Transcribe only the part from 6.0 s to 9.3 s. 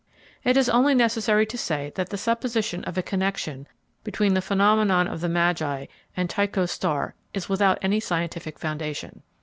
and Tycho's star is without any scientific foundation.